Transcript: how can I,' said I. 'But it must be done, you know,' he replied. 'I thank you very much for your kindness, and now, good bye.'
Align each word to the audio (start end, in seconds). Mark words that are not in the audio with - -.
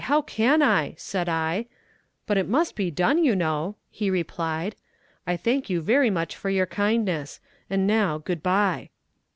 how 0.05 0.19
can 0.19 0.63
I,' 0.63 0.95
said 0.97 1.29
I. 1.29 1.67
'But 2.25 2.39
it 2.39 2.47
must 2.49 2.75
be 2.75 2.89
done, 2.89 3.23
you 3.23 3.35
know,' 3.35 3.75
he 3.91 4.09
replied. 4.09 4.75
'I 5.27 5.37
thank 5.37 5.69
you 5.69 5.79
very 5.79 6.09
much 6.09 6.35
for 6.35 6.49
your 6.49 6.65
kindness, 6.65 7.39
and 7.69 7.85
now, 7.85 8.17
good 8.17 8.41
bye.' 8.41 8.89